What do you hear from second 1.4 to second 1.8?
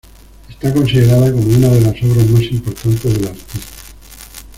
una